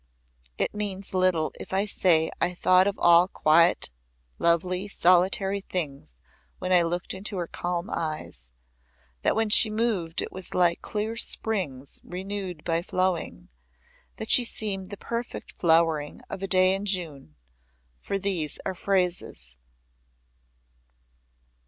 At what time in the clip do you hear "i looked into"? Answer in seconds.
6.73-7.37